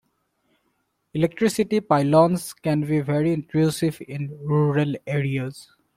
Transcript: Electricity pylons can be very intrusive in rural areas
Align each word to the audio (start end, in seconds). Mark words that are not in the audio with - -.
Electricity 1.13 1.79
pylons 1.79 2.55
can 2.55 2.81
be 2.81 3.01
very 3.01 3.33
intrusive 3.33 4.01
in 4.07 4.29
rural 4.47 4.95
areas 5.05 5.69